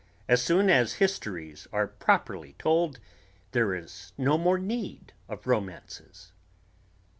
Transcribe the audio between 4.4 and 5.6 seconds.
need of